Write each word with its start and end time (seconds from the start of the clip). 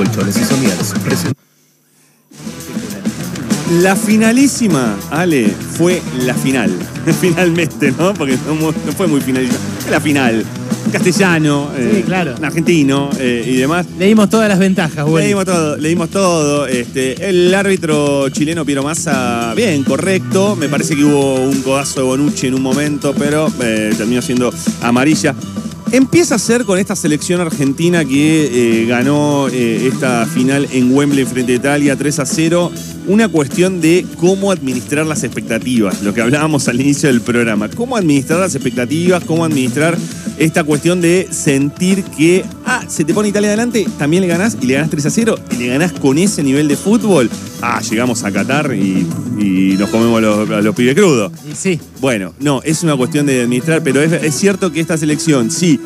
Colchones 0.00 0.34
y 0.34 0.40
La 3.82 3.94
finalísima, 3.94 4.96
Ale, 5.10 5.46
fue 5.48 6.00
la 6.24 6.32
final. 6.32 6.70
Finalmente, 7.20 7.92
¿no? 7.98 8.14
Porque 8.14 8.38
no, 8.46 8.72
fue 8.94 9.06
muy 9.08 9.20
finalísima. 9.20 9.58
Fue 9.80 9.90
la 9.90 10.00
final. 10.00 10.42
Castellano, 10.90 11.70
eh, 11.76 12.02
claro. 12.06 12.34
argentino 12.40 13.10
eh, 13.18 13.44
y 13.46 13.56
demás. 13.56 13.84
Le 13.98 14.06
dimos 14.06 14.30
todas 14.30 14.48
las 14.48 14.58
ventajas, 14.58 15.04
güey. 15.04 15.24
Leímos 15.24 15.44
todo, 15.44 15.76
leímos 15.76 16.08
todo. 16.08 16.66
Este, 16.66 17.28
el 17.28 17.54
árbitro 17.54 18.30
chileno 18.30 18.64
Piero 18.64 18.82
Massa, 18.82 19.52
bien, 19.54 19.84
correcto. 19.84 20.56
Me 20.56 20.70
parece 20.70 20.96
que 20.96 21.04
hubo 21.04 21.34
un 21.34 21.60
codazo 21.60 22.00
de 22.00 22.06
Bonucci 22.06 22.46
en 22.46 22.54
un 22.54 22.62
momento, 22.62 23.14
pero 23.18 23.52
eh, 23.60 23.92
terminó 23.98 24.22
siendo 24.22 24.50
amarilla. 24.80 25.34
Empieza 25.92 26.36
a 26.36 26.38
ser 26.38 26.64
con 26.64 26.78
esta 26.78 26.94
selección 26.94 27.40
argentina 27.40 28.04
que 28.04 28.82
eh, 28.82 28.86
ganó 28.86 29.48
eh, 29.48 29.88
esta 29.88 30.24
final 30.24 30.68
en 30.70 30.94
Wembley 30.94 31.24
frente 31.24 31.52
a 31.52 31.56
Italia 31.56 31.96
3 31.96 32.20
a 32.20 32.26
0. 32.26 32.70
Una 33.08 33.28
cuestión 33.28 33.80
de 33.80 34.06
cómo 34.16 34.52
administrar 34.52 35.04
las 35.04 35.24
expectativas, 35.24 36.00
lo 36.02 36.14
que 36.14 36.20
hablábamos 36.20 36.68
al 36.68 36.80
inicio 36.80 37.08
del 37.08 37.22
programa. 37.22 37.68
Cómo 37.70 37.96
administrar 37.96 38.38
las 38.38 38.54
expectativas, 38.54 39.24
cómo 39.24 39.44
administrar 39.44 39.98
esta 40.40 40.64
cuestión 40.64 41.02
de 41.02 41.28
sentir 41.30 42.02
que, 42.02 42.44
ah, 42.64 42.82
se 42.88 43.04
te 43.04 43.12
pone 43.12 43.28
Italia 43.28 43.50
adelante, 43.50 43.86
también 43.98 44.22
le 44.22 44.26
ganás 44.26 44.56
y 44.60 44.66
le 44.66 44.74
ganás 44.74 44.88
3 44.88 45.06
a 45.06 45.10
0 45.10 45.38
y 45.50 45.56
le 45.56 45.66
ganás 45.66 45.92
con 45.92 46.16
ese 46.16 46.42
nivel 46.42 46.66
de 46.66 46.76
fútbol. 46.76 47.30
Ah, 47.60 47.82
llegamos 47.82 48.24
a 48.24 48.32
Qatar 48.32 48.74
y, 48.74 49.06
y 49.38 49.76
nos 49.78 49.90
comemos 49.90 50.22
los, 50.22 50.50
a 50.50 50.62
los 50.62 50.74
pibes 50.74 50.94
crudos. 50.94 51.30
Sí. 51.54 51.78
Bueno, 52.00 52.32
no, 52.40 52.62
es 52.64 52.82
una 52.82 52.96
cuestión 52.96 53.26
de 53.26 53.42
administrar, 53.42 53.82
pero 53.82 54.00
es, 54.00 54.12
es 54.12 54.34
cierto 54.34 54.72
que 54.72 54.80
esta 54.80 54.96
selección, 54.96 55.50
sí. 55.50 55.78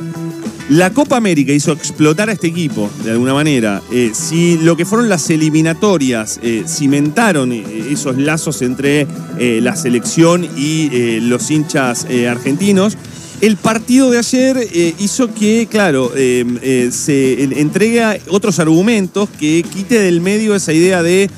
La 0.71 0.95
Copa 0.95 1.19
América 1.19 1.53
hizo 1.53 1.73
explotar 1.73 2.31
a 2.31 2.33
este 2.33 2.47
equipo, 2.47 2.89
de 3.05 3.11
alguna 3.11 3.35
manera. 3.35 3.83
Eh, 3.93 4.13
si 4.15 4.57
lo 4.57 4.79
que 4.79 4.87
fueron 4.87 5.11
las 5.11 5.29
eliminatorias 5.29 6.41
eh, 6.43 6.65
cimentaron 6.67 7.53
eh, 7.53 7.65
esos 7.91 8.17
lazos 8.17 8.63
entre 8.63 9.07
eh, 9.39 9.61
la 9.61 9.77
selección 9.77 10.49
y 10.57 11.21
los 11.21 11.51
hinchas 11.51 12.07
argentinos, 12.31 12.97
el 13.41 13.57
partido 13.57 14.11
de 14.11 14.19
ayer 14.19 14.57
eh, 14.73 14.95
hizo 14.99 15.33
que, 15.35 15.67
claro, 15.71 16.13
eh, 16.17 16.45
eh, 16.63 16.91
se 16.93 17.43
en- 17.43 17.53
entrega 17.53 18.17
otros 18.29 18.59
argumentos 18.59 19.29
que 19.39 19.65
quite 19.73 19.99
del 20.01 20.21
medio 20.21 20.55
esa 20.55 20.73
idea 20.73 21.03
de 21.03 21.31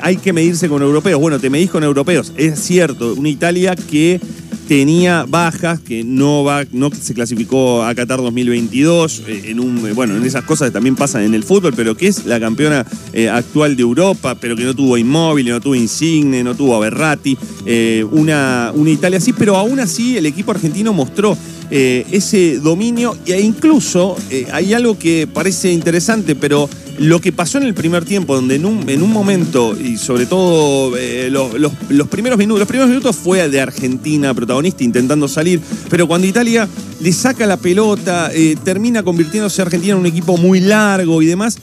hay 0.00 0.16
que 0.16 0.32
medirse 0.32 0.68
con 0.70 0.80
europeos. 0.82 1.20
Bueno, 1.20 1.38
te 1.38 1.50
medís 1.50 1.70
con 1.70 1.84
europeos. 1.84 2.32
Es 2.38 2.58
cierto, 2.60 3.12
una 3.14 3.28
Italia 3.28 3.76
que 3.76 4.18
tenía 4.66 5.24
bajas, 5.28 5.80
que 5.80 6.04
no 6.04 6.44
va, 6.44 6.64
no 6.72 6.90
se 6.90 7.14
clasificó 7.14 7.84
a 7.84 7.94
Qatar 7.94 8.20
2022, 8.20 9.22
eh, 9.26 9.42
en 9.46 9.60
un, 9.60 9.86
eh, 9.86 9.92
bueno, 9.92 10.16
en 10.16 10.24
esas 10.24 10.44
cosas 10.44 10.68
que 10.68 10.72
también 10.72 10.96
pasan 10.96 11.22
en 11.22 11.34
el 11.34 11.44
fútbol, 11.44 11.72
pero 11.74 11.96
que 11.96 12.08
es 12.08 12.26
la 12.26 12.40
campeona 12.40 12.84
eh, 13.12 13.28
actual 13.28 13.76
de 13.76 13.82
Europa, 13.82 14.34
pero 14.34 14.56
que 14.56 14.64
no 14.64 14.74
tuvo 14.74 14.98
Inmóvil, 14.98 15.48
no 15.48 15.60
tuvo 15.60 15.74
Insigne, 15.74 16.42
no 16.42 16.54
tuvo 16.54 16.76
a 16.76 16.80
Berratti, 16.80 17.36
eh, 17.64 18.04
una, 18.10 18.72
una 18.74 18.90
Italia 18.90 19.18
así, 19.18 19.32
pero 19.32 19.56
aún 19.56 19.80
así 19.80 20.16
el 20.16 20.26
equipo 20.26 20.50
argentino 20.50 20.92
mostró 20.92 21.36
ese 21.68 22.60
dominio 22.60 23.16
e 23.26 23.40
incluso 23.40 24.16
hay 24.52 24.72
algo 24.72 24.96
que 24.96 25.26
parece 25.26 25.72
interesante, 25.72 26.36
pero 26.36 26.70
lo 26.98 27.20
que 27.20 27.32
pasó 27.32 27.58
en 27.58 27.64
el 27.64 27.74
primer 27.74 28.04
tiempo, 28.04 28.34
donde 28.34 28.54
en 28.56 28.64
un, 28.66 28.88
en 28.88 29.02
un 29.02 29.12
momento, 29.12 29.76
y 29.78 29.96
sobre 29.96 30.26
todo 30.26 30.96
eh, 30.96 31.28
los, 31.30 31.52
los- 31.88 32.08
primeros 32.08 32.38
minutos, 32.38 32.58
los 32.60 32.68
primeros 32.68 32.88
minutos 32.88 33.16
fue 33.16 33.48
de 33.48 33.60
Argentina 33.60 34.32
protagonista 34.34 34.84
intentando 34.84 35.28
salir, 35.28 35.60
pero 35.90 36.06
cuando 36.06 36.26
Italia 36.26 36.68
le 37.00 37.12
saca 37.12 37.46
la 37.46 37.56
pelota, 37.58 38.30
eh, 38.32 38.56
termina 38.64 39.02
convirtiéndose 39.02 39.60
Argentina 39.62 39.94
en 39.94 40.00
un 40.00 40.06
equipo 40.06 40.36
muy 40.36 40.60
largo 40.60 41.20
y 41.22 41.26
demás, 41.26 41.58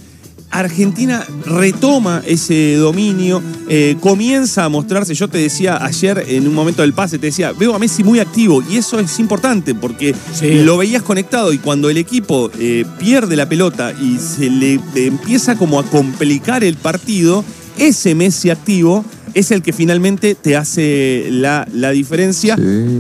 Argentina 0.54 1.26
retoma 1.46 2.22
ese 2.26 2.76
dominio, 2.76 3.42
eh, 3.70 3.96
comienza 4.00 4.64
a 4.66 4.70
mostrarse, 4.70 5.14
yo 5.16 5.28
te 5.28 5.40
decía 5.40 5.84
ayer 5.84 6.24
en 6.28 6.48
un 6.48 6.54
momento 6.54 6.84
del 6.84 6.94
pase, 6.94 7.18
te 7.18 7.28
decía, 7.28 7.52
veo 7.54 7.74
a 7.74 7.80
Messi 7.80 8.04
muy 8.04 8.20
activo 8.20 8.64
y 8.70 8.78
eso 8.78 9.00
es 9.00 9.20
importante 9.20 9.74
porque 9.76 10.14
Sí. 10.34 10.64
lo 10.64 10.78
veías 10.78 11.02
conectado 11.04 11.52
y 11.54 11.58
cuando 11.58 11.90
el 11.90 11.98
equipo 11.98 12.52
eh, 12.60 12.86
pierde 13.00 13.36
la 13.36 13.50
pelota 13.50 13.94
y 14.00 14.18
se 14.20 14.50
le 14.50 14.80
empieza 14.96 15.56
como 15.58 15.80
a 15.80 15.84
complicar 15.86 16.64
el 16.64 16.76
partido, 16.76 17.44
ese 17.78 18.14
Messi 18.14 18.50
activo 18.52 19.04
es 19.34 19.50
el 19.50 19.64
que 19.64 19.74
finalmente 19.74 20.36
te 20.36 20.56
hace 20.56 21.26
la, 21.32 21.68
la 21.74 21.90
diferencia. 21.90 22.56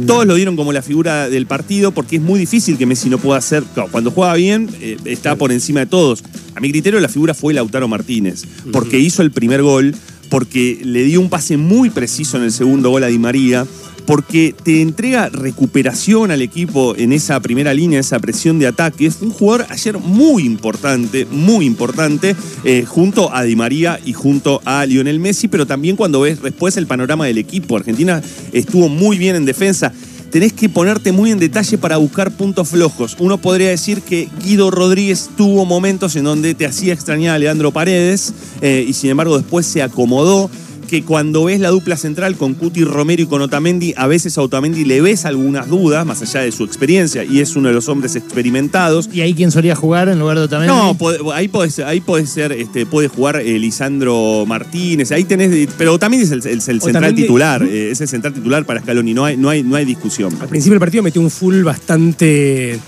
Todos 0.07 0.25
lo 0.25 0.33
dieron 0.33 0.55
como 0.55 0.73
la 0.73 0.81
figura 0.81 1.29
del 1.29 1.45
partido 1.45 1.91
porque 1.91 2.15
es 2.15 2.21
muy 2.23 2.39
difícil 2.39 2.75
que 2.79 2.87
Messi 2.87 3.07
no 3.11 3.19
pueda 3.19 3.37
hacer. 3.37 3.63
claro, 3.75 3.89
Cuando 3.91 4.09
juega 4.09 4.33
bien, 4.33 4.67
eh, 4.81 4.97
está 5.05 5.35
por 5.35 5.51
encima 5.51 5.81
de 5.81 5.85
todos. 5.85 6.23
A 6.55 6.59
mi 6.59 6.71
criterio, 6.71 6.99
la 6.99 7.09
figura 7.09 7.33
fue 7.33 7.53
Lautaro 7.53 7.87
Martínez, 7.87 8.43
porque 8.71 8.99
hizo 8.99 9.21
el 9.21 9.31
primer 9.31 9.61
gol, 9.61 9.95
porque 10.29 10.79
le 10.83 11.03
dio 11.03 11.19
un 11.19 11.29
pase 11.29 11.57
muy 11.57 11.89
preciso 11.89 12.37
en 12.37 12.43
el 12.43 12.51
segundo 12.51 12.89
gol 12.89 13.03
a 13.03 13.07
Di 13.07 13.19
María, 13.19 13.65
porque 14.05 14.53
te 14.63 14.81
entrega 14.81 15.29
recuperación 15.29 16.31
al 16.31 16.41
equipo 16.41 16.95
en 16.97 17.13
esa 17.13 17.39
primera 17.39 17.73
línea, 17.73 17.99
esa 17.99 18.19
presión 18.19 18.59
de 18.59 18.67
ataque. 18.67 19.09
Fue 19.11 19.27
un 19.27 19.33
jugador 19.33 19.65
ayer 19.69 19.97
muy 19.97 20.43
importante, 20.43 21.25
muy 21.25 21.65
importante, 21.65 22.35
eh, 22.63 22.83
junto 22.85 23.33
a 23.33 23.43
Di 23.43 23.55
María 23.55 23.99
y 24.05 24.13
junto 24.13 24.61
a 24.65 24.85
Lionel 24.85 25.19
Messi, 25.19 25.47
pero 25.47 25.65
también 25.65 25.95
cuando 25.95 26.21
ves 26.21 26.41
después 26.41 26.77
el 26.77 26.87
panorama 26.87 27.25
del 27.25 27.37
equipo. 27.37 27.77
Argentina 27.77 28.21
estuvo 28.51 28.89
muy 28.89 29.17
bien 29.17 29.35
en 29.35 29.45
defensa. 29.45 29.93
Tenés 30.33 30.51
que 30.51 30.67
ponerte 30.67 31.11
muy 31.11 31.29
en 31.29 31.37
detalle 31.37 31.77
para 31.77 31.97
buscar 31.97 32.31
puntos 32.31 32.69
flojos. 32.69 33.15
Uno 33.19 33.37
podría 33.37 33.69
decir 33.69 34.01
que 34.01 34.27
Guido 34.43 34.71
Rodríguez 34.71 35.29
tuvo 35.37 35.63
momentos 35.63 36.15
en 36.15 36.23
donde 36.23 36.55
te 36.55 36.65
hacía 36.65 36.91
extrañar 36.91 37.35
a 37.35 37.37
Leandro 37.37 37.69
Paredes 37.69 38.33
eh, 38.59 38.83
y 38.87 38.93
sin 38.93 39.11
embargo 39.11 39.37
después 39.37 39.67
se 39.67 39.83
acomodó 39.83 40.49
que 40.93 41.01
cuando 41.03 41.45
ves 41.45 41.59
la 41.59 41.69
dupla 41.69 41.97
central 41.97 42.35
con 42.35 42.53
Cuti 42.53 42.83
Romero 42.83 43.23
y 43.23 43.25
con 43.25 43.41
Otamendi, 43.41 43.95
a 43.97 44.05
veces 44.05 44.37
a 44.37 44.43
Otamendi 44.43 44.85
le 44.85 45.01
ves 45.01 45.25
algunas 45.25 45.67
dudas, 45.67 46.05
más 46.05 46.21
allá 46.21 46.41
de 46.41 46.51
su 46.51 46.63
experiencia, 46.63 47.23
y 47.23 47.39
es 47.39 47.55
uno 47.55 47.69
de 47.69 47.73
los 47.73 47.89
hombres 47.89 48.15
experimentados. 48.15 49.09
¿Y 49.11 49.21
ahí 49.21 49.33
quién 49.33 49.49
solía 49.49 49.75
jugar 49.75 50.07
en 50.07 50.19
lugar 50.19 50.37
de 50.37 50.43
Otamendi? 50.43 50.71
No, 50.71 50.95
ahí 51.33 51.47
puede 51.47 51.71
ser, 51.71 51.85
ahí 51.85 51.99
puede 51.99 52.27
ser, 52.27 52.51
este, 52.51 52.85
puede 52.85 53.07
jugar 53.07 53.37
eh, 53.37 53.57
Lisandro 53.57 54.45
Martínez, 54.45 55.11
ahí 55.11 55.23
tenés, 55.23 55.67
pero 55.79 55.93
Otamendi 55.95 56.25
es 56.25 56.31
el, 56.31 56.41
el- 56.45 56.47
el 56.53 56.61
central 56.61 56.81
Otamendi- 57.11 57.15
titular, 57.15 57.63
eh, 57.63 57.89
es 57.89 57.99
el 58.01 58.07
central 58.07 58.33
titular 58.35 58.63
para 58.65 58.79
Scaloni, 58.81 59.15
no 59.15 59.25
hay, 59.25 59.35
no 59.35 59.49
hay, 59.49 59.63
no 59.63 59.75
hay 59.75 59.85
discusión. 59.85 60.31
Al 60.41 60.47
principio 60.47 60.73
del 60.73 60.79
partido 60.79 61.01
metió 61.01 61.21
un 61.21 61.31
full 61.31 61.63
bastante, 61.63 62.79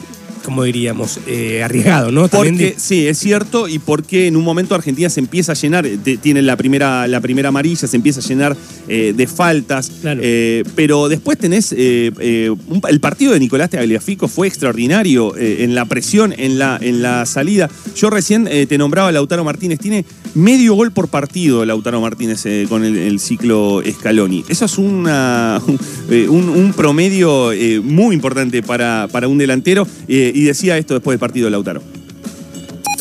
como 0.46 0.64
diríamos, 0.64 1.20
eh, 1.28 1.64
arriesgado, 1.64 2.12
¿no? 2.12 2.30
También 2.30 2.56
Porque, 2.56 2.72
de- 2.76 2.80
sí, 2.80 3.08
es 3.08 3.18
cierto, 3.18 3.68
y 3.68 3.80
porque 3.80 4.28
en 4.28 4.36
un 4.36 4.44
momento 4.44 4.76
Argentina 4.76 5.10
se 5.10 5.20
empieza 5.20 5.54
a 5.54 5.56
llenar, 5.56 5.86
eh, 5.86 5.98
tiene 6.22 6.42
la 6.44 6.56
primera, 6.56 7.08
la 7.08 7.20
primera 7.20 7.50
amarilla, 7.50 7.88
se 7.88 7.96
empieza 7.98 8.20
a 8.20 8.24
llenar 8.24 8.56
eh, 8.88 9.14
de 9.18 9.28
faltas, 9.28 9.90
Claro. 10.02 10.22
eh, 10.24 10.64
pero 10.76 11.10
después 11.10 11.38
tenés, 11.40 11.72
un- 11.72 12.82
el 12.88 13.00
partido 13.00 13.34
de 13.34 13.40
Nicolás 13.40 13.70
Tagliafico 13.72 14.28
fue 14.28 14.48
extraordinario 14.48 15.36
en 15.38 15.74
la 15.76 15.86
presión, 15.86 16.34
en 16.38 16.60
la, 16.60 16.78
en 16.82 17.02
la 17.02 17.26
salida. 17.26 17.70
Yo 17.96 18.10
recién 18.10 18.46
te 18.46 18.78
nombraba 18.78 19.10
a 19.10 19.12
Lautaro 19.12 19.44
Martínez, 19.44 19.80
tiene 19.80 20.06
medio 20.36 20.74
gol 20.76 20.92
por 20.92 21.08
partido 21.08 21.66
Lautaro 21.66 22.02
Martínez 22.02 22.44
con 22.70 22.84
el, 22.84 22.96
el 22.98 23.20
ciclo 23.20 23.82
Scaloni. 23.90 24.44
Eso 24.50 24.66
es 24.66 24.78
una, 24.78 25.62
un, 26.30 26.74
promedio 26.76 27.52
muy 27.84 28.14
importante 28.16 28.62
para, 28.62 29.08
para 29.12 29.28
un 29.28 29.38
delantero, 29.38 29.88
eh, 30.08 30.32
y 30.36 30.44
decía 30.44 30.78
esto 30.78 30.94
después 30.94 31.14
del 31.14 31.20
partido 31.20 31.46
de 31.46 31.52
Lautaro. 31.52 31.82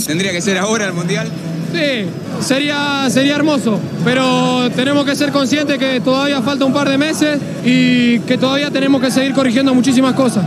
¿Tendría 0.06 0.30
que 0.30 0.40
ser 0.40 0.56
ahora 0.56 0.86
el 0.86 0.92
Mundial? 0.92 1.26
Sí, 1.72 2.06
sería, 2.40 3.10
sería 3.10 3.34
hermoso, 3.34 3.80
pero 4.04 4.70
tenemos 4.70 5.04
que 5.04 5.16
ser 5.16 5.32
conscientes 5.32 5.76
que 5.76 6.00
todavía 6.00 6.40
falta 6.42 6.64
un 6.64 6.72
par 6.72 6.88
de 6.88 6.96
meses 6.96 7.40
y 7.64 8.20
que 8.20 8.38
todavía 8.38 8.70
tenemos 8.70 9.00
que 9.00 9.10
seguir 9.10 9.32
corrigiendo 9.32 9.74
muchísimas 9.74 10.14
cosas. 10.14 10.46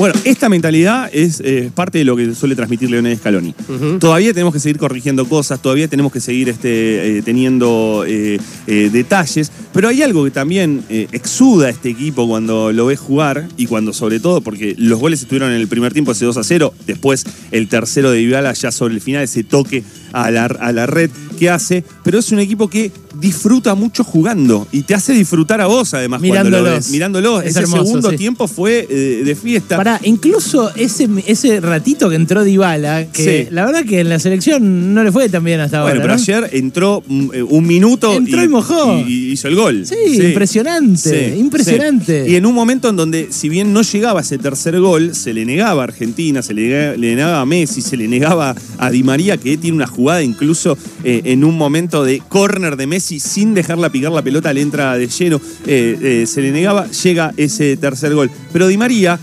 Bueno, 0.00 0.18
esta 0.24 0.48
mentalidad 0.48 1.10
es 1.12 1.42
eh, 1.44 1.70
parte 1.74 1.98
de 1.98 2.04
lo 2.04 2.16
que 2.16 2.34
suele 2.34 2.56
transmitir 2.56 2.90
Leonel 2.90 3.18
Scaloni. 3.18 3.54
Todavía 3.98 4.32
tenemos 4.32 4.54
que 4.54 4.58
seguir 4.58 4.78
corrigiendo 4.78 5.28
cosas, 5.28 5.60
todavía 5.60 5.88
tenemos 5.88 6.10
que 6.10 6.20
seguir 6.20 6.48
este, 6.48 7.18
eh, 7.18 7.22
teniendo 7.22 8.06
eh, 8.06 8.38
detalles, 8.66 9.52
pero 9.74 9.88
hay 9.88 10.00
algo 10.00 10.24
que 10.24 10.30
también 10.30 10.82
exuda 10.88 11.66
a 11.66 11.70
este 11.70 11.90
equipo 11.90 12.26
cuando 12.26 12.72
lo 12.72 12.86
ves 12.86 12.98
jugar 12.98 13.46
y 13.58 13.66
cuando 13.66 13.92
sobre 13.92 14.20
todo, 14.20 14.40
porque 14.40 14.74
los 14.78 14.98
goles 14.98 15.20
estuvieron 15.20 15.50
en 15.50 15.60
el 15.60 15.68
primer 15.68 15.92
tiempo 15.92 16.12
ese 16.12 16.24
2 16.24 16.34
a 16.38 16.44
0, 16.44 16.72
después 16.86 17.26
el 17.50 17.68
tercero 17.68 18.10
de 18.10 18.20
Dybala 18.20 18.54
ya 18.54 18.72
sobre 18.72 18.94
el 18.94 19.02
final, 19.02 19.24
ese 19.24 19.44
toque 19.44 19.84
a 20.12 20.30
la, 20.30 20.44
a 20.46 20.72
la 20.72 20.86
red 20.86 21.10
que 21.38 21.48
hace, 21.50 21.84
pero 22.04 22.18
es 22.18 22.30
un 22.32 22.38
equipo 22.38 22.68
que 22.68 22.92
disfruta 23.18 23.74
mucho 23.74 24.04
jugando 24.04 24.66
y 24.72 24.82
te 24.82 24.94
hace 24.94 25.12
disfrutar 25.12 25.60
a 25.60 25.66
vos 25.66 25.92
además 25.94 26.20
cuando 26.20 26.34
lo 26.36 26.44
Mirándolos. 26.58 26.74
ves. 26.78 26.90
Mirándolo. 26.90 27.40
Es 27.42 27.50
Ese 27.50 27.60
hermoso, 27.60 27.84
segundo 27.86 28.10
sí. 28.10 28.16
tiempo 28.16 28.46
fue 28.48 28.86
eh, 28.88 29.22
de 29.24 29.34
fiesta. 29.34 29.76
Pará, 29.76 30.00
incluso 30.04 30.70
ese, 30.76 31.08
ese 31.26 31.60
ratito 31.60 32.08
que 32.08 32.16
entró 32.16 32.44
Dybala, 32.44 33.06
que 33.10 33.46
Sí. 33.46 33.54
la 33.54 33.64
verdad 33.66 33.84
que 33.84 34.00
en 34.00 34.08
la 34.08 34.18
selección 34.18 34.94
no 34.94 35.02
le 35.04 35.12
fue 35.12 35.28
tan 35.28 35.42
bien 35.44 35.60
hasta 35.60 35.82
Bueno, 35.82 36.00
ahora. 36.00 36.02
pero 36.02 36.14
¿no? 36.16 36.20
ayer 36.22 36.50
entró 36.56 37.02
mm, 37.06 37.28
eh, 37.34 37.42
un 37.42 37.66
minuto 37.66 38.14
Entró 38.14 38.42
y 38.44 38.48
mojó. 38.48 38.98
y- 39.06 39.32
hizo 39.32 39.48
el 39.48 39.54
gol. 39.56 39.86
Sí, 39.86 39.94
impresionante, 40.22 41.36
impresionante. 41.38 42.28
Y 42.28 42.36
en 42.36 42.46
un 42.46 42.54
momento 42.54 42.88
en 42.88 42.96
donde, 42.96 43.28
si 43.30 43.48
bien 43.48 43.72
no 43.72 43.82
llegaba 43.82 44.20
ese 44.20 44.38
tercer 44.38 44.78
gol, 44.80 45.14
se 45.14 45.32
le 45.34 45.44
negaba 45.44 45.82
a 45.82 45.84
Argentina, 45.84 46.42
se 46.42 46.54
le, 46.54 46.62
nega- 46.68 46.96
le 46.96 47.14
negaba 47.16 47.40
a 47.40 47.46
Messi, 47.46 47.82
se 47.82 47.96
le 47.96 48.08
negaba 48.08 48.54
a 48.78 48.90
Di 48.90 49.02
María, 49.02 49.36
que 49.36 49.56
tiene 49.56 49.76
unas 49.76 49.90
jugada, 49.90 49.99
incluso 50.22 50.76
eh, 51.04 51.22
en 51.24 51.44
un 51.44 51.56
momento 51.56 52.04
de 52.04 52.22
córner 52.28 52.76
de 52.76 52.86
Messi, 52.86 53.20
sin 53.20 53.54
dejarla 53.54 53.90
picar 53.90 54.12
la 54.12 54.22
pelota, 54.22 54.52
le 54.52 54.62
entra 54.62 54.96
de 54.96 55.08
lleno, 55.08 55.40
eh, 55.66 55.98
eh, 56.00 56.26
se 56.26 56.40
le 56.40 56.50
negaba, 56.50 56.88
llega 56.90 57.32
ese 57.36 57.76
tercer 57.76 58.14
gol. 58.14 58.30
Pero 58.52 58.66
Di 58.66 58.76
María 58.76 59.18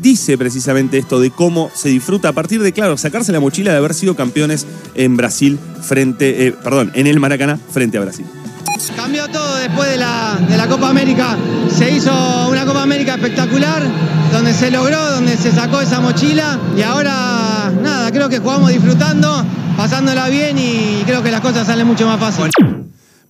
dice 0.00 0.36
precisamente 0.36 0.98
esto 0.98 1.20
de 1.20 1.30
cómo 1.30 1.70
se 1.72 1.90
disfruta 1.90 2.30
a 2.30 2.32
partir 2.32 2.60
de, 2.60 2.72
claro, 2.72 2.96
sacarse 2.96 3.30
la 3.30 3.38
mochila 3.38 3.70
de 3.70 3.76
haber 3.76 3.94
sido 3.94 4.16
campeones 4.16 4.66
en 4.96 5.16
Brasil 5.16 5.60
frente, 5.80 6.52
perdón, 6.64 6.90
en 6.96 7.06
el 7.06 7.20
Maracaná 7.20 7.56
frente 7.70 7.96
a 7.96 8.00
Brasil. 8.00 8.26
Cambió 8.96 9.28
todo 9.28 9.56
después 9.56 9.90
de 9.90 9.96
la, 9.98 10.38
de 10.48 10.56
la 10.56 10.66
Copa 10.66 10.88
América. 10.88 11.36
Se 11.72 11.88
hizo 11.90 12.10
una 12.48 12.64
Copa 12.64 12.82
América 12.82 13.14
espectacular, 13.14 13.82
donde 14.32 14.54
se 14.54 14.70
logró, 14.70 15.10
donde 15.12 15.36
se 15.36 15.52
sacó 15.52 15.80
esa 15.80 16.00
mochila 16.00 16.58
y 16.76 16.82
ahora, 16.82 17.72
nada, 17.82 18.10
creo 18.10 18.28
que 18.28 18.38
jugamos 18.38 18.70
disfrutando, 18.70 19.44
pasándola 19.80 20.28
bien 20.28 20.58
y 20.58 21.02
creo 21.06 21.22
que 21.22 21.30
las 21.30 21.40
cosas 21.40 21.66
salen 21.66 21.86
mucho 21.86 22.04
más 22.06 22.20
fácil. 22.20 22.50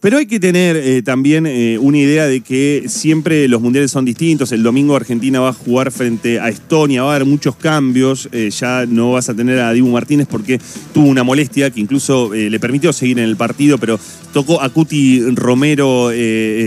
Pero 0.00 0.16
hay 0.16 0.26
que 0.26 0.40
tener 0.40 0.76
eh, 0.76 1.00
también 1.02 1.46
eh, 1.46 1.78
una 1.78 1.98
idea 1.98 2.26
de 2.26 2.40
que 2.40 2.86
siempre 2.88 3.46
los 3.46 3.60
mundiales 3.60 3.92
son 3.92 4.04
distintos. 4.04 4.50
El 4.50 4.64
domingo 4.64 4.96
Argentina 4.96 5.38
va 5.38 5.50
a 5.50 5.52
jugar 5.52 5.92
frente 5.92 6.40
a 6.40 6.48
Estonia, 6.48 7.04
va 7.04 7.12
a 7.12 7.14
haber 7.16 7.28
muchos 7.28 7.54
cambios. 7.54 8.28
Eh, 8.32 8.50
ya 8.50 8.84
no 8.86 9.12
vas 9.12 9.28
a 9.28 9.34
tener 9.34 9.60
a 9.60 9.72
Dibu 9.72 9.90
Martínez 9.90 10.26
porque 10.28 10.58
tuvo 10.92 11.06
una 11.06 11.22
molestia 11.22 11.70
que 11.70 11.78
incluso 11.78 12.32
le 12.32 12.58
permitió 12.58 12.92
seguir 12.92 13.20
en 13.20 13.26
el 13.26 13.36
partido, 13.36 13.78
pero 13.78 14.00
tocó 14.32 14.60
a 14.60 14.70
Cuti 14.70 15.20
Romero 15.36 16.10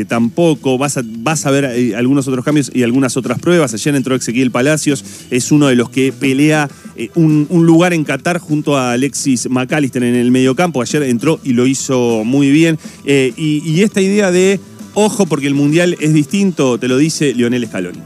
tampoco. 0.07 0.77
Vas 0.77 0.97
a, 0.97 1.01
vas 1.03 1.45
a 1.45 1.51
ver 1.51 1.95
algunos 1.97 2.25
otros 2.29 2.45
cambios 2.45 2.71
y 2.73 2.83
algunas 2.83 3.17
otras 3.17 3.39
pruebas. 3.39 3.73
Ayer 3.73 3.95
entró 3.95 4.15
Ezequiel 4.15 4.51
Palacios, 4.51 5.03
es 5.29 5.51
uno 5.51 5.67
de 5.67 5.75
los 5.75 5.89
que 5.89 6.13
pelea 6.13 6.69
eh, 6.95 7.09
un, 7.15 7.47
lugar 7.49 7.93
en 7.93 8.03
Qatar 8.03 8.39
junto 8.39 8.77
a 8.77 8.91
Alexis 8.91 9.49
McAllister 9.49 10.03
en 10.03 10.15
el 10.15 10.31
mediocampo. 10.31 10.81
Ayer 10.81 11.03
entró 11.03 11.39
y 11.43 11.53
lo 11.53 11.65
hizo 11.65 12.23
muy 12.23 12.51
bien. 12.51 12.77
Eh, 13.05 13.33
y, 13.35 13.81
esta 13.81 14.01
idea 14.01 14.31
de, 14.31 14.59
ojo, 14.93 15.25
porque 15.25 15.47
el 15.47 15.55
Mundial 15.55 15.97
es 15.99 16.13
distinto, 16.13 16.77
te 16.77 16.87
lo 16.87 16.97
dice 16.97 17.33
Lionel 17.33 17.67
Scaloni. 17.67 17.99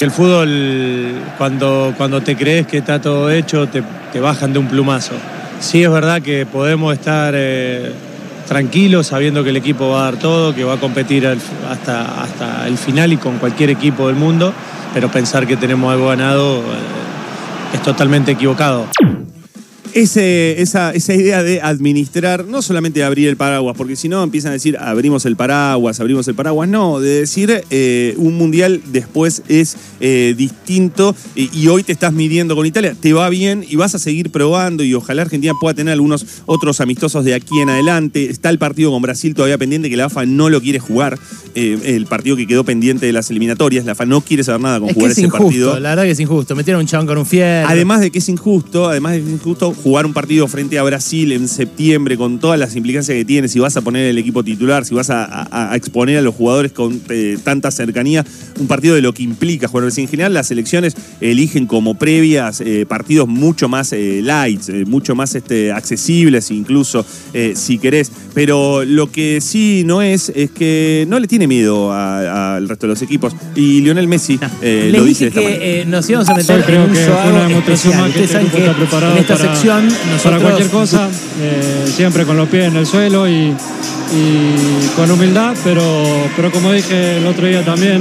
El 0.00 0.10
fútbol, 0.12 1.12
cuando, 1.38 1.92
cuando 1.96 2.22
te 2.22 2.36
crees 2.36 2.66
que 2.68 2.78
está 2.78 3.00
todo 3.00 3.30
hecho, 3.30 3.66
te, 3.68 3.82
te 4.12 4.20
bajan 4.20 4.52
de 4.52 4.60
un 4.60 4.68
plumazo. 4.68 5.14
Sí 5.60 5.82
es 5.82 5.90
verdad 5.90 6.22
que 6.22 6.46
podemos 6.46 6.92
estar 6.92 7.34
eh, 7.36 7.92
tranquilos 8.46 9.08
sabiendo 9.08 9.42
que 9.42 9.50
el 9.50 9.56
equipo 9.56 9.90
va 9.90 10.00
a 10.00 10.04
dar 10.04 10.20
todo, 10.20 10.54
que 10.54 10.64
va 10.64 10.74
a 10.74 10.80
competir 10.80 11.26
hasta, 11.26 12.22
hasta 12.22 12.66
el 12.68 12.78
final 12.78 13.12
y 13.12 13.16
con 13.16 13.38
cualquier 13.38 13.70
equipo 13.70 14.06
del 14.06 14.16
mundo, 14.16 14.54
pero 14.94 15.08
pensar 15.10 15.46
que 15.46 15.56
tenemos 15.56 15.92
algo 15.92 16.08
ganado 16.08 16.58
eh, 16.58 17.74
es 17.74 17.82
totalmente 17.82 18.32
equivocado. 18.32 18.86
Ese- 19.94 20.60
esa, 20.60 20.92
esa 20.92 21.14
idea 21.14 21.42
de 21.42 21.60
administrar, 21.60 22.44
no 22.44 22.62
solamente 22.62 23.00
de 23.00 23.04
abrir 23.04 23.28
el 23.28 23.36
paraguas, 23.36 23.76
porque 23.76 23.96
si 23.96 24.08
no 24.08 24.22
empiezan 24.22 24.50
a 24.50 24.52
decir 24.54 24.76
abrimos 24.78 25.24
el 25.26 25.34
paraguas, 25.36 25.98
abrimos 26.00 26.28
el 26.28 26.34
paraguas, 26.34 26.68
no, 26.68 27.00
de 27.00 27.20
decir 27.20 27.62
eh, 27.70 28.14
un 28.18 28.34
mundial 28.36 28.80
después 28.92 29.42
es 29.48 29.76
eh, 30.00 30.34
distinto 30.36 31.14
y, 31.34 31.50
y 31.58 31.68
hoy 31.68 31.82
te 31.82 31.92
estás 31.92 32.12
midiendo 32.12 32.54
con 32.54 32.66
Italia, 32.66 32.94
te 33.00 33.12
va 33.12 33.28
bien 33.28 33.64
y 33.68 33.76
vas 33.76 33.94
a 33.94 33.98
seguir 33.98 34.30
probando 34.30 34.84
y 34.84 34.94
ojalá 34.94 35.22
Argentina 35.22 35.52
pueda 35.60 35.74
tener 35.74 35.92
algunos 35.92 36.24
otros 36.46 36.80
amistosos 36.80 37.24
de 37.24 37.34
aquí 37.34 37.58
en 37.60 37.70
adelante. 37.70 38.28
Está 38.30 38.50
el 38.50 38.58
partido 38.58 38.90
con 38.90 39.02
Brasil 39.02 39.34
todavía 39.34 39.58
pendiente 39.58 39.88
que 39.90 39.96
la 39.96 40.06
AFA 40.06 40.26
no 40.26 40.48
lo 40.50 40.60
quiere 40.60 40.78
jugar, 40.78 41.18
eh, 41.54 41.78
el 41.84 42.06
partido 42.06 42.36
que 42.36 42.46
quedó 42.46 42.64
pendiente 42.64 43.06
de 43.06 43.12
las 43.12 43.30
eliminatorias, 43.30 43.84
la 43.84 43.92
AFA 43.92 44.06
no 44.06 44.20
quiere 44.20 44.44
saber 44.44 44.60
nada 44.60 44.78
con 44.80 44.88
Es 44.90 44.94
que 44.94 45.00
jugar 45.00 45.10
es 45.12 45.18
ese 45.18 45.26
injusto, 45.26 45.44
partido. 45.44 45.80
la 45.80 45.88
verdad 45.90 46.04
que 46.04 46.10
es 46.10 46.20
injusto. 46.20 46.54
Metieron 46.56 46.80
un 46.82 46.86
chabón 46.86 47.06
con 47.06 47.18
un 47.18 47.26
fierro. 47.26 47.68
Además 47.68 48.00
de 48.00 48.10
que 48.10 48.18
es 48.18 48.28
injusto, 48.28 48.86
además 48.88 49.12
de 49.12 49.18
que 49.20 49.26
es 49.26 49.32
injusto 49.32 49.74
jugar 49.82 50.06
un 50.06 50.12
partido 50.12 50.46
frente 50.48 50.78
a 50.78 50.82
Brasil 50.82 51.32
en 51.32 51.48
septiembre 51.48 52.16
con 52.16 52.38
todas 52.38 52.58
las 52.58 52.76
implicancias 52.76 53.16
que 53.16 53.24
tiene, 53.24 53.48
si 53.48 53.58
vas 53.58 53.76
a 53.76 53.80
poner 53.80 54.06
el 54.06 54.18
equipo 54.18 54.44
titular, 54.44 54.84
si 54.84 54.94
vas 54.94 55.10
a, 55.10 55.74
exponer 55.74 56.18
a 56.18 56.22
los 56.22 56.34
jugadores 56.34 56.72
con 56.72 57.00
eh, 57.08 57.38
tanta 57.42 57.70
cercanía, 57.70 58.24
un 58.58 58.66
partido 58.66 58.94
de 58.94 59.02
lo 59.02 59.12
que 59.12 59.22
implica 59.22 59.68
jugar 59.68 59.84
Brasil. 59.84 60.04
En 60.04 60.10
general, 60.10 60.34
las 60.34 60.48
selecciones 60.48 60.94
eligen 61.20 61.66
como 61.66 61.94
previas 61.94 62.60
eh, 62.60 62.86
partidos 62.86 63.28
mucho 63.28 63.68
más 63.68 63.92
eh, 63.92 64.20
light, 64.22 64.68
eh, 64.68 64.84
mucho 64.86 65.14
más 65.14 65.34
este, 65.34 65.72
accesibles 65.72 66.50
incluso, 66.50 67.04
si 67.54 67.78
querés. 67.78 68.10
Pero 68.38 68.84
lo 68.84 69.10
que 69.10 69.40
sí 69.40 69.82
no 69.84 70.00
es, 70.00 70.30
es 70.34 70.50
que 70.52 71.04
no 71.08 71.18
le 71.18 71.26
tiene 71.26 71.46
miedo 71.48 71.90
a- 71.92 72.54
al 72.56 72.68
resto 72.68 72.86
de 72.86 72.92
los 72.92 73.02
equipos. 73.02 73.34
Y 73.56 73.80
Lionel 73.80 74.06
Messi 74.06 74.38
eh, 74.62 74.88
Les 74.92 75.00
lo 75.00 75.04
dice 75.04 75.26
dije 75.26 75.40
de 75.40 75.46
esta 75.46 75.50
manera. 75.50 75.58
que 75.64 75.80
eh, 75.80 75.84
nos 75.86 76.08
íbamos 76.08 76.28
a 76.28 76.34
meter 76.34 76.64
creo 76.64 76.84
en 76.84 76.90
un 76.90 76.96
que 76.96 77.04
fue 77.04 77.30
una 77.32 77.42
demostración 77.48 77.92
especial. 77.92 78.00
más 78.02 78.12
que 78.12 78.24
este 78.24 78.58
está 78.60 78.72
preparado 78.76 79.12
en 79.14 79.18
esta 79.18 79.36
para- 79.36 79.52
sección 79.54 79.84
nosotros 79.88 80.22
para 80.22 80.38
cualquier 80.40 80.68
cosa, 80.70 81.08
eh, 81.42 81.90
siempre 81.96 82.24
con 82.24 82.36
los 82.36 82.48
pies 82.48 82.68
en 82.68 82.76
el 82.76 82.86
suelo 82.86 83.28
y, 83.28 83.32
y 84.12 84.88
con 84.96 85.10
humildad, 85.10 85.54
pero, 85.64 85.82
pero 86.36 86.50
como 86.52 86.72
dije 86.72 87.18
el 87.18 87.26
otro 87.26 87.46
día 87.46 87.64
también, 87.64 88.00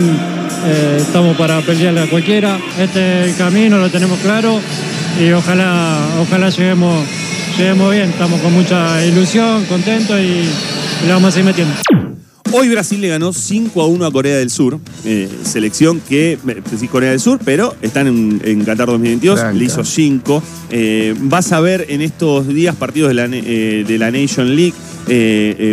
eh, 0.65 0.97
estamos 0.99 1.35
para 1.35 1.61
pelearle 1.61 2.01
a 2.01 2.09
cualquiera. 2.09 2.59
Este 2.79 3.33
camino 3.37 3.77
lo 3.79 3.89
tenemos 3.89 4.19
claro 4.19 4.59
y 5.19 5.31
ojalá, 5.31 5.97
ojalá 6.21 6.49
lleguemos, 6.49 7.03
lleguemos 7.57 7.91
bien. 7.91 8.09
Estamos 8.09 8.39
con 8.41 8.53
mucha 8.53 9.03
ilusión, 9.05 9.65
contentos 9.65 10.19
y, 10.19 10.23
y 10.23 11.05
le 11.05 11.13
vamos 11.13 11.29
a 11.29 11.31
seguir 11.31 11.45
metiendo. 11.45 11.73
Hoy 12.53 12.69
Brasil 12.69 13.01
le 13.01 13.09
ganó 13.09 13.33
5 13.33 13.81
a 13.81 13.87
1 13.87 14.05
a 14.05 14.11
Corea 14.11 14.37
del 14.37 14.49
Sur, 14.49 14.79
eh, 15.05 15.29
selección 15.43 15.99
que, 15.99 16.37
sí, 16.79 16.87
Corea 16.87 17.11
del 17.11 17.19
Sur, 17.19 17.39
pero 17.43 17.75
están 17.81 18.07
en, 18.07 18.41
en 18.43 18.63
Qatar 18.63 18.87
2022, 18.87 19.39
Franca. 19.39 19.57
le 19.57 19.65
hizo 19.65 19.83
5. 19.83 20.43
Eh, 20.71 21.13
vas 21.19 21.51
a 21.51 21.59
ver 21.59 21.87
en 21.89 22.01
estos 22.01 22.47
días 22.47 22.75
partidos 22.75 23.09
de 23.09 23.13
la, 23.15 23.25
eh, 23.31 23.83
de 23.85 23.97
la 23.97 24.11
Nation 24.11 24.55
League. 24.55 24.73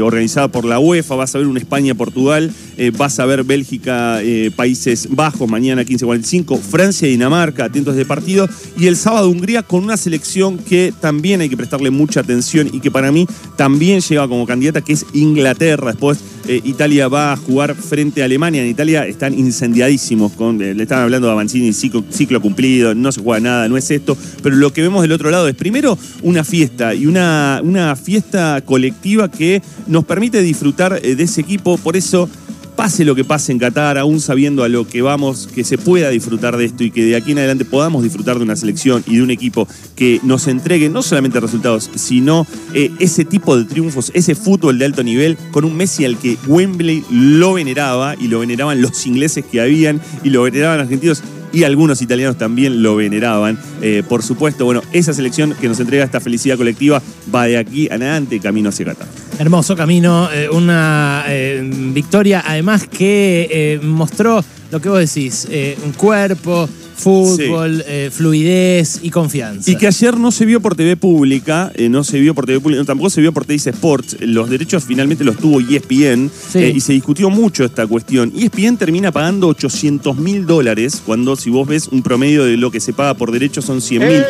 organizada 0.02 0.46
por 0.48 0.64
la 0.64 0.78
UEFA, 0.78 1.16
vas 1.16 1.34
a 1.34 1.38
ver 1.38 1.48
un 1.48 1.56
España-Portugal, 1.56 2.52
vas 2.96 3.18
a 3.18 3.26
ver 3.26 3.42
Bélgica, 3.42 4.22
eh, 4.22 4.52
Países 4.54 5.08
Bajos, 5.10 5.48
mañana 5.48 5.82
15.45, 5.82 6.60
Francia 6.60 7.08
y 7.08 7.12
Dinamarca, 7.12 7.64
atentos 7.64 7.96
de 7.96 8.04
partido, 8.04 8.48
y 8.78 8.86
el 8.86 8.96
sábado 8.96 9.28
Hungría 9.28 9.64
con 9.64 9.82
una 9.82 9.96
selección 9.96 10.58
que 10.58 10.92
también 11.00 11.40
hay 11.40 11.48
que 11.48 11.56
prestarle 11.56 11.90
mucha 11.90 12.20
atención 12.20 12.70
y 12.72 12.78
que 12.78 12.92
para 12.92 13.10
mí 13.10 13.26
también 13.56 14.00
llega 14.00 14.28
como 14.28 14.46
candidata, 14.46 14.82
que 14.82 14.92
es 14.92 15.04
Inglaterra. 15.14 15.90
Después 15.90 16.18
eh, 16.46 16.60
Italia 16.64 17.08
va 17.08 17.32
a 17.32 17.36
jugar 17.36 17.74
frente 17.74 18.22
a 18.22 18.24
Alemania. 18.26 18.62
En 18.62 18.68
Italia 18.68 19.06
están 19.06 19.32
incendiadísimos, 19.38 20.32
eh, 20.60 20.74
le 20.74 20.82
estaban 20.82 21.04
hablando 21.04 21.30
a 21.30 21.48
ciclo, 21.48 22.04
ciclo 22.10 22.40
cumplido, 22.40 22.94
no 22.94 23.12
se 23.12 23.20
juega 23.20 23.40
nada, 23.40 23.68
no 23.68 23.76
es 23.76 23.90
esto. 23.90 24.16
Pero 24.42 24.56
lo 24.56 24.72
que 24.72 24.82
vemos 24.82 25.02
del 25.02 25.12
otro 25.12 25.30
lado 25.30 25.48
es 25.48 25.54
primero 25.54 25.98
una 26.22 26.44
fiesta 26.44 26.94
y 26.94 27.06
una, 27.06 27.60
una 27.62 27.96
fiesta 27.96 28.62
colectiva 28.64 29.30
que 29.30 29.62
nos 29.86 30.04
permite 30.04 30.42
disfrutar 30.42 31.00
eh, 31.02 31.16
de 31.16 31.24
ese 31.24 31.40
equipo. 31.40 31.78
Por 31.78 31.96
eso 31.96 32.28
pase 32.76 33.04
lo 33.04 33.14
que 33.14 33.24
pase 33.24 33.52
en 33.52 33.58
Qatar, 33.58 33.98
aún 33.98 34.20
sabiendo 34.20 34.64
a 34.64 34.68
lo 34.68 34.86
que 34.86 35.02
vamos, 35.02 35.48
que 35.54 35.64
se 35.64 35.78
pueda 35.78 36.10
disfrutar 36.10 36.56
de 36.56 36.64
esto 36.64 36.84
y 36.84 36.90
que 36.90 37.04
de 37.04 37.16
aquí 37.16 37.32
en 37.32 37.38
adelante 37.38 37.64
podamos 37.64 38.02
disfrutar 38.02 38.36
de 38.38 38.44
una 38.44 38.56
selección 38.56 39.02
y 39.06 39.16
de 39.16 39.22
un 39.22 39.30
equipo 39.30 39.68
que 39.96 40.20
nos 40.22 40.48
entregue 40.48 40.88
no 40.88 41.02
solamente 41.02 41.40
resultados, 41.40 41.90
sino 41.94 42.46
eh, 42.74 42.90
ese 42.98 43.24
tipo 43.24 43.56
de 43.56 43.64
triunfos, 43.64 44.10
ese 44.14 44.34
fútbol 44.34 44.78
de 44.78 44.84
alto 44.86 45.02
nivel, 45.02 45.36
con 45.50 45.64
un 45.64 45.76
Messi 45.76 46.04
al 46.04 46.18
que 46.18 46.36
Wembley 46.46 47.04
lo 47.10 47.54
veneraba 47.54 48.14
y 48.18 48.28
lo 48.28 48.40
veneraban 48.40 48.82
los 48.82 49.06
ingleses 49.06 49.44
que 49.44 49.60
habían 49.60 50.00
y 50.22 50.30
lo 50.30 50.42
veneraban 50.42 50.80
argentinos 50.80 51.22
y 51.52 51.62
algunos 51.62 52.02
italianos 52.02 52.36
también 52.36 52.82
lo 52.82 52.96
veneraban. 52.96 53.58
Eh, 53.80 54.02
por 54.08 54.22
supuesto, 54.22 54.64
bueno, 54.64 54.82
esa 54.92 55.14
selección 55.14 55.54
que 55.60 55.68
nos 55.68 55.78
entrega 55.78 56.04
esta 56.04 56.20
felicidad 56.20 56.56
colectiva 56.56 57.00
va 57.32 57.46
de 57.46 57.56
aquí 57.56 57.86
en 57.86 58.02
adelante 58.02 58.40
camino 58.40 58.70
hacia 58.70 58.86
Qatar. 58.86 59.23
Hermoso 59.36 59.74
camino, 59.74 60.30
eh, 60.32 60.48
una 60.48 61.24
eh, 61.26 61.60
victoria 61.92 62.44
además 62.46 62.86
que 62.86 63.48
eh, 63.50 63.80
mostró 63.82 64.44
lo 64.70 64.80
que 64.80 64.88
vos 64.88 64.98
decís, 64.98 65.48
un 65.84 65.92
cuerpo, 65.92 66.68
fútbol, 66.96 67.82
eh, 67.86 68.10
fluidez 68.12 69.00
y 69.02 69.10
confianza. 69.10 69.70
Y 69.70 69.76
que 69.76 69.86
ayer 69.86 70.16
no 70.16 70.30
se 70.32 70.44
vio 70.46 70.60
por 70.60 70.74
TV 70.74 70.96
pública, 70.96 71.70
eh, 71.74 71.88
no 71.88 72.04
se 72.04 72.18
vio 72.20 72.34
por 72.34 72.46
TV 72.46 72.60
pública, 72.60 72.84
tampoco 72.84 73.10
se 73.10 73.20
vio 73.20 73.32
por 73.32 73.44
Teis 73.44 73.66
Sports. 73.66 74.16
Los 74.20 74.48
derechos 74.50 74.84
finalmente 74.84 75.24
los 75.24 75.36
tuvo 75.36 75.60
ESPN 75.60 76.30
Sí. 76.52 76.58
eh, 76.58 76.72
y 76.74 76.80
se 76.80 76.92
discutió 76.92 77.30
mucho 77.30 77.64
esta 77.64 77.86
cuestión. 77.86 78.32
ESPN 78.36 78.76
termina 78.76 79.12
pagando 79.12 79.48
800 79.48 80.16
mil 80.16 80.46
dólares 80.46 81.02
cuando, 81.04 81.36
si 81.36 81.50
vos 81.50 81.66
ves 81.68 81.88
un 81.88 82.02
promedio 82.02 82.44
de 82.44 82.56
lo 82.56 82.70
que 82.70 82.80
se 82.80 82.92
paga 82.92 83.14
por 83.14 83.32
derechos, 83.32 83.64
son 83.64 83.80
100 83.80 84.08
mil. 84.08 84.22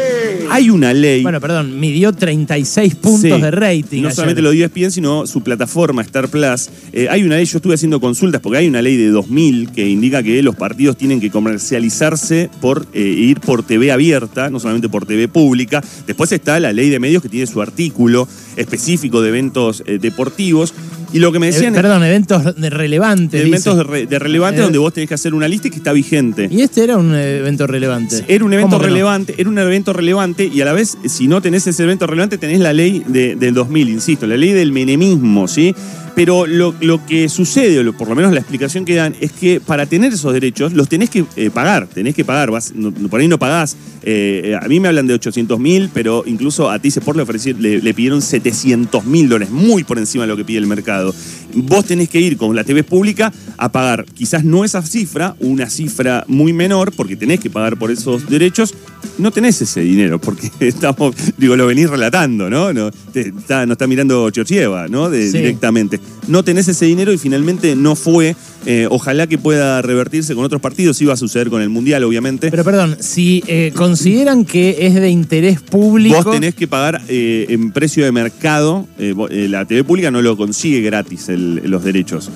Hay 0.50 0.70
una 0.70 0.92
ley. 0.92 1.22
Bueno, 1.22 1.40
perdón, 1.40 1.78
midió 1.80 2.12
36 2.12 2.94
puntos 2.96 3.20
Sí. 3.22 3.28
de 3.40 3.50
rating. 3.50 4.02
No 4.02 4.08
ayer. 4.08 4.14
solamente 4.16 4.42
lo 4.42 4.50
dio 4.50 4.64
ESPN, 4.66 4.90
sino 4.90 5.26
su 5.26 5.42
plataforma 5.42 6.02
Star 6.02 6.28
Plus. 6.28 6.68
Eh, 6.92 7.08
hay 7.10 7.22
una 7.22 7.36
ley, 7.36 7.44
yo 7.46 7.58
estuve 7.58 7.74
haciendo 7.74 8.00
consultas 8.00 8.40
porque 8.40 8.58
hay 8.58 8.68
una 8.68 8.82
ley 8.82 8.96
de 8.96 9.08
2000 9.08 9.70
que 9.72 9.88
indica 9.88 10.22
que 10.22 10.42
los 10.42 10.54
partidos 10.56 10.96
tienen 10.96 11.20
que 11.20 11.30
comercializarse 11.30 12.50
por 12.60 12.86
eh, 12.92 13.00
ir 13.00 13.40
por 13.40 13.62
TV 13.62 13.92
abierta, 13.92 14.50
no 14.50 14.58
solamente 14.60 14.88
por 14.88 15.06
TV 15.06 15.28
pública. 15.28 15.82
Después 16.06 16.32
está 16.32 16.58
la 16.60 16.72
ley 16.72 16.88
de 16.90 16.98
medios 17.00 17.22
que 17.22 17.28
tiene 17.28 17.46
su 17.46 17.60
artículo 17.62 18.26
específico 18.56 19.20
de 19.22 19.28
eventos 19.28 19.82
eh, 19.86 19.98
deportivos. 20.00 20.74
Y 21.12 21.20
lo 21.20 21.30
que 21.30 21.38
me 21.38 21.48
Eh, 21.48 21.52
decían 21.52 21.74
perdón, 21.74 22.02
eventos 22.02 22.56
de 22.56 22.70
relevantes. 22.70 23.40
es 23.40 23.46
eventos 23.46 23.76
de, 23.76 23.82
re- 23.84 24.06
de 24.06 24.18
relevante 24.18 24.60
Eh, 24.60 24.64
donde 24.64 24.78
vos 24.78 24.92
tenés 24.92 25.08
que 25.08 25.14
hacer 25.14 25.32
una 25.34 25.46
lista 25.46 25.68
y 25.68 25.70
que 25.70 25.76
está 25.76 25.92
vigente. 25.92 26.48
Y 26.50 26.62
este 26.62 26.82
era 26.82 26.96
un 26.96 27.14
evento 27.14 27.66
relevante. 27.68 28.24
Era 28.26 28.44
un 28.44 28.52
evento 28.52 28.78
relevante, 28.78 29.34
era 29.38 29.48
un 29.48 29.58
evento 29.58 29.92
relevante 29.92 30.50
y 30.52 30.60
a 30.60 30.64
la 30.64 30.72
vez, 30.72 30.96
si 31.06 31.28
no 31.28 31.40
tenés 31.40 31.66
ese 31.68 31.84
evento 31.84 32.06
relevante, 32.06 32.36
tenés 32.38 32.58
la 32.60 32.72
ley 32.72 33.04
de- 33.06 33.36
del 33.36 33.54
2000, 33.54 33.88
insisto, 33.90 34.26
la 34.26 34.36
ley 34.36 34.52
del 34.52 34.72
menemismo, 34.72 35.46
¿sí? 35.46 35.72
Pero 36.14 36.46
lo, 36.46 36.74
lo 36.80 37.04
que 37.06 37.28
sucede, 37.28 37.86
o 37.86 37.92
por 37.92 38.08
lo 38.08 38.14
menos 38.14 38.32
la 38.32 38.38
explicación 38.38 38.84
que 38.84 38.94
dan, 38.94 39.16
es 39.20 39.32
que 39.32 39.60
para 39.60 39.86
tener 39.86 40.12
esos 40.12 40.32
derechos 40.32 40.72
los 40.72 40.88
tenés 40.88 41.10
que 41.10 41.24
eh, 41.36 41.50
pagar, 41.50 41.88
tenés 41.88 42.14
que 42.14 42.24
pagar, 42.24 42.50
vas- 42.52 42.72
por 43.10 43.20
ahí 43.20 43.26
no 43.26 43.38
pagás. 43.38 43.76
Eh, 44.04 44.56
a 44.60 44.68
mí 44.68 44.78
me 44.78 44.88
hablan 44.88 45.06
de 45.08 45.14
800 45.14 45.58
mil, 45.58 45.90
pero 45.92 46.22
incluso 46.26 46.70
a 46.70 46.78
Tice 46.78 47.00
Sport 47.00 47.18
le, 47.18 47.54
le, 47.54 47.80
le 47.82 47.94
pidieron 47.94 48.22
700 48.22 49.04
mil 49.06 49.28
dólares, 49.28 49.50
muy 49.50 49.82
por 49.82 49.98
encima 49.98 50.22
de 50.24 50.28
lo 50.28 50.36
que 50.36 50.44
pide 50.44 50.58
el 50.58 50.66
mercado. 50.68 51.12
Vos 51.54 51.84
tenés 51.84 52.08
que 52.08 52.20
ir 52.20 52.36
con 52.36 52.54
la 52.54 52.62
TV 52.64 52.84
pública 52.84 53.32
a 53.56 53.72
pagar, 53.72 54.04
quizás 54.04 54.44
no 54.44 54.64
esa 54.64 54.82
cifra, 54.82 55.34
una 55.40 55.68
cifra 55.68 56.24
muy 56.28 56.52
menor, 56.52 56.92
porque 56.92 57.16
tenés 57.16 57.40
que 57.40 57.50
pagar 57.50 57.76
por 57.76 57.90
esos 57.90 58.28
derechos, 58.28 58.74
no 59.18 59.30
tenés 59.30 59.60
ese 59.62 59.80
dinero, 59.80 60.18
porque 60.20 60.50
estamos, 60.60 61.14
digo, 61.36 61.56
lo 61.56 61.66
venís 61.66 61.88
relatando, 61.90 62.48
¿no? 62.50 62.72
No 62.72 62.90
te- 63.12 63.28
está, 63.28 63.66
no 63.66 63.72
está 63.72 63.86
mirando 63.86 64.30
Georgieva, 64.32 64.88
¿no? 64.88 65.10
De- 65.10 65.30
Sí. 65.30 65.38
Directamente. 65.38 66.00
No 66.28 66.42
tenés 66.42 66.68
ese 66.68 66.86
dinero 66.86 67.12
y 67.12 67.18
finalmente 67.18 67.76
no 67.76 67.96
fue. 67.96 68.34
Eh, 68.66 68.86
ojalá 68.90 69.26
que 69.26 69.36
pueda 69.36 69.82
revertirse 69.82 70.34
con 70.34 70.42
otros 70.44 70.60
partidos. 70.62 71.00
Iba 71.02 71.12
a 71.12 71.16
suceder 71.18 71.50
con 71.50 71.60
el 71.60 71.68
Mundial, 71.68 72.02
obviamente. 72.04 72.50
Pero 72.50 72.64
perdón, 72.64 72.96
si 73.00 73.42
eh, 73.46 73.72
consideran 73.74 74.44
que 74.46 74.86
es 74.86 74.94
de 74.94 75.10
interés 75.10 75.60
público. 75.60 76.16
Vos 76.22 76.34
tenés 76.34 76.54
que 76.54 76.66
pagar 76.66 77.02
eh, 77.08 77.46
en 77.50 77.72
precio 77.72 78.04
de 78.04 78.12
mercado. 78.12 78.86
la 78.98 79.64
TV 79.66 79.84
pública 79.84 80.10
no 80.10 80.22
lo 80.22 80.36
consigue 80.36 80.80
gratis 80.80 81.28
el- 81.28 81.60
los 81.64 81.84
derechos. 81.84 82.30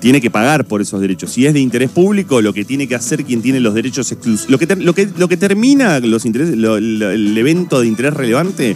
Tiene 0.00 0.20
que 0.22 0.30
pagar 0.30 0.64
por 0.64 0.80
esos 0.80 1.00
derechos. 1.00 1.30
Si 1.32 1.44
es 1.44 1.52
de 1.52 1.60
interés 1.60 1.90
público, 1.90 2.40
lo 2.40 2.54
que 2.54 2.64
tiene 2.64 2.88
que 2.88 2.94
hacer 2.94 3.24
quien 3.24 3.42
tiene 3.42 3.60
los 3.60 3.74
derechos 3.74 4.10
exclusivos. 4.10 4.50
Lo 4.50 4.58
que, 4.58 4.66
ter- 4.66 4.82
lo 4.82 4.94
que, 4.94 5.06
lo 5.18 5.28
que 5.28 5.36
termina 5.36 6.00
los 6.00 6.24
intereses, 6.24 6.56
lo- 6.56 6.80
lo- 6.80 7.10
el 7.10 7.36
evento 7.36 7.80
de 7.82 7.86
interés 7.88 8.14
relevante 8.14 8.74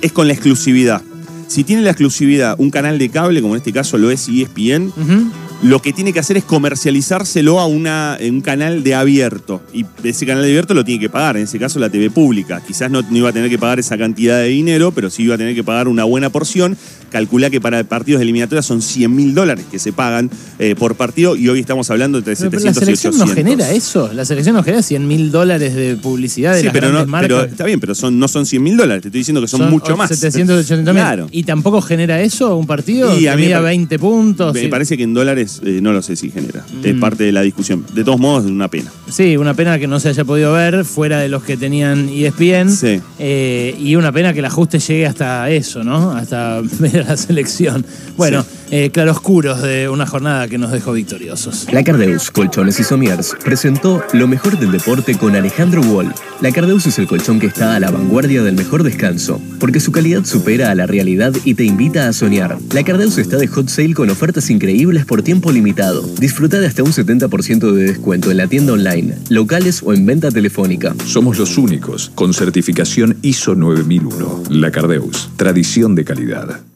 es 0.00 0.12
con 0.12 0.26
la 0.26 0.32
exclusividad. 0.32 1.02
Si 1.50 1.64
tiene 1.64 1.82
la 1.82 1.90
exclusividad 1.90 2.54
un 2.60 2.70
canal 2.70 2.96
de 2.96 3.08
cable, 3.08 3.42
como 3.42 3.54
en 3.54 3.58
este 3.58 3.72
caso 3.72 3.98
lo 3.98 4.12
es 4.12 4.28
ESPN, 4.28 4.92
Ujú. 4.96 5.32
Lo 5.62 5.82
que 5.82 5.92
tiene 5.92 6.12
que 6.14 6.20
hacer 6.20 6.38
es 6.38 6.44
comercializárselo 6.44 7.60
a 7.60 7.66
una, 7.66 8.16
un 8.26 8.40
canal 8.40 8.82
de 8.82 8.94
abierto. 8.94 9.60
Y 9.74 9.84
ese 10.04 10.24
canal 10.24 10.42
de 10.42 10.48
abierto 10.48 10.72
lo 10.72 10.84
tiene 10.84 11.00
que 11.00 11.10
pagar, 11.10 11.36
en 11.36 11.42
ese 11.44 11.58
caso 11.58 11.78
la 11.78 11.90
TV 11.90 12.10
pública. 12.10 12.62
Quizás 12.66 12.90
no, 12.90 13.02
no 13.02 13.16
iba 13.16 13.28
a 13.28 13.32
tener 13.32 13.50
que 13.50 13.58
pagar 13.58 13.78
esa 13.78 13.98
cantidad 13.98 14.38
de 14.38 14.48
dinero, 14.48 14.90
pero 14.92 15.10
sí 15.10 15.24
iba 15.24 15.34
a 15.34 15.38
tener 15.38 15.54
que 15.54 15.62
pagar 15.62 15.86
una 15.88 16.04
buena 16.04 16.30
porción. 16.30 16.78
Calcula 17.10 17.50
que 17.50 17.60
para 17.60 17.82
partidos 17.84 18.20
de 18.20 18.22
eliminatoria 18.22 18.62
son 18.62 18.80
100 18.82 19.14
mil 19.14 19.34
dólares 19.34 19.64
que 19.68 19.80
se 19.80 19.92
pagan 19.92 20.30
eh, 20.60 20.76
por 20.78 20.94
partido 20.94 21.34
y 21.34 21.48
hoy 21.48 21.58
estamos 21.58 21.90
hablando 21.90 22.18
entre 22.18 22.36
Pero, 22.36 22.50
pero 22.50 22.60
700 22.62 22.76
la 22.80 22.84
selección 22.86 23.14
y 23.14 23.16
no 23.18 23.24
800. 23.24 23.44
genera 23.52 23.72
eso. 23.76 24.12
La 24.14 24.24
selección 24.24 24.54
no 24.54 24.62
genera 24.62 24.80
100 24.82 25.08
mil 25.08 25.30
dólares 25.32 25.74
de 25.74 25.96
publicidad 25.96 26.52
de 26.54 26.60
Sí, 26.60 26.64
las 26.66 26.72
pero, 26.72 26.86
grandes 26.86 27.06
no, 27.06 27.10
marcas. 27.10 27.28
pero 27.28 27.50
está 27.50 27.64
bien, 27.64 27.80
pero 27.80 27.94
son, 27.96 28.18
no 28.18 28.28
son 28.28 28.46
100 28.46 28.62
mil 28.62 28.76
dólares. 28.76 29.02
Te 29.02 29.08
estoy 29.08 29.20
diciendo 29.22 29.40
que 29.40 29.48
son, 29.48 29.68
mucho 29.70 29.96
más. 29.96 30.08
780 30.16 30.92
mil. 30.92 31.02
Claro. 31.02 31.28
¿Y 31.32 31.42
tampoco 31.42 31.82
genera 31.82 32.20
eso 32.22 32.56
un 32.56 32.66
partido? 32.68 33.14
Y 33.18 33.22
que 33.22 33.28
a 33.30 33.34
mí 33.34 33.42
me 33.42 33.46
mida 33.48 33.56
pare- 33.58 33.66
20 33.70 33.98
puntos. 33.98 34.54
Me 34.54 34.60
sí. 34.60 34.68
parece 34.68 34.96
que 34.96 35.02
en 35.02 35.12
dólares 35.12 35.49
eh, 35.64 35.80
no 35.82 35.92
lo 35.92 36.02
sé 36.02 36.16
si 36.16 36.30
genera. 36.30 36.64
Es 36.84 36.94
Mm. 36.94 37.00
parte 37.00 37.24
de 37.24 37.32
la 37.32 37.42
discusión. 37.42 37.84
De 37.94 38.04
todos 38.04 38.18
modos, 38.20 38.44
es 38.44 38.50
una 38.50 38.68
pena. 38.68 38.90
Sí, 39.10 39.36
una 39.36 39.54
pena 39.54 39.78
que 39.78 39.86
no 39.86 39.98
se 40.00 40.10
haya 40.10 40.24
podido 40.24 40.52
ver 40.52 40.84
fuera 40.84 41.18
de 41.18 41.28
los 41.28 41.42
que 41.42 41.56
tenían 41.56 42.08
ESPN. 42.08 42.70
Sí. 42.70 43.00
Eh, 43.18 43.76
y 43.78 43.96
una 43.96 44.12
pena 44.12 44.32
que 44.32 44.38
el 44.40 44.44
ajuste 44.44 44.78
llegue 44.78 45.06
hasta 45.06 45.50
eso, 45.50 45.82
¿no? 45.84 46.12
Hasta 46.12 46.60
ver 46.78 47.00
a 47.02 47.04
la 47.10 47.16
selección. 47.16 47.84
Bueno, 48.16 48.44
eh, 48.70 48.90
claroscuros 48.90 49.62
de 49.62 49.88
una 49.88 50.06
jornada 50.06 50.48
que 50.48 50.58
nos 50.58 50.72
dejó 50.72 50.92
victoriosos. 50.92 51.66
La 51.72 51.82
Cardeus 51.82 52.30
Colchones 52.30 52.80
y 52.80 52.84
Somiers 52.84 53.36
presentó 53.44 54.02
lo 54.12 54.26
mejor 54.26 54.58
del 54.58 54.72
deporte 54.72 55.16
con 55.16 55.36
Alejandro 55.36 55.80
Wall. 55.82 56.12
La 56.40 56.52
Cardeus 56.52 56.86
es 56.86 56.98
el 56.98 57.06
colchón 57.06 57.38
que 57.38 57.46
está 57.46 57.74
a 57.74 57.80
la 57.80 57.90
vanguardia 57.90 58.42
del 58.42 58.54
mejor 58.54 58.82
descanso, 58.82 59.40
porque 59.58 59.80
su 59.80 59.92
calidad 59.92 60.24
supera 60.24 60.70
a 60.70 60.74
la 60.74 60.86
realidad 60.86 61.32
y 61.44 61.54
te 61.54 61.64
invita 61.64 62.08
a 62.08 62.12
soñar. 62.12 62.58
La 62.72 62.82
Cardeus 62.82 63.18
está 63.18 63.36
de 63.36 63.46
hot 63.46 63.68
sale 63.68 63.94
con 63.94 64.10
ofertas 64.10 64.50
increíbles 64.50 65.04
por 65.04 65.22
tiempo 65.22 65.52
limitado. 65.52 66.02
Disfruta 66.18 66.58
de 66.58 66.66
hasta 66.66 66.82
un 66.82 66.92
70% 66.92 67.72
de 67.72 67.84
descuento 67.84 68.30
en 68.30 68.36
la 68.36 68.46
tienda 68.46 68.72
online, 68.72 69.16
locales 69.28 69.82
o 69.84 69.92
en 69.92 70.06
venta 70.06 70.30
telefónica. 70.30 70.94
Somos 71.04 71.38
los 71.38 71.58
únicos 71.58 72.10
con 72.14 72.32
certificación 72.32 73.16
ISO 73.22 73.54
9001. 73.54 74.44
La 74.50 74.70
Cardeus, 74.70 75.30
tradición 75.36 75.94
de 75.94 76.04
calidad. 76.04 76.60